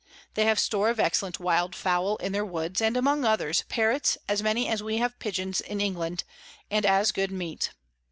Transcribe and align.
They 0.33 0.45
have 0.45 0.57
Store 0.57 0.89
of 0.89 0.99
excellent 0.99 1.39
Wild 1.39 1.75
Fowl 1.75 2.15
in 2.15 2.31
their 2.31 2.43
Woods, 2.43 2.81
and 2.81 2.97
among 2.97 3.23
others, 3.23 3.65
Parrots 3.69 4.17
as 4.27 4.41
many 4.41 4.67
as 4.67 4.81
we 4.81 4.97
have 4.97 5.19
Pidgeons 5.19 5.61
in 5.61 5.79
England, 5.79 6.23
and 6.71 6.87
as 6.87 7.11
good 7.11 7.29
Meat. 7.29 7.69